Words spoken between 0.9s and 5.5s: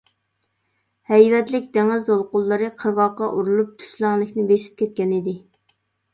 ھەيۋەتلىك دېڭىز دولقۇنلىرى قىرغاققا ئۇرۇلۇپ تۈزلەڭلىكنى بېسىپ كەتكەنىدى.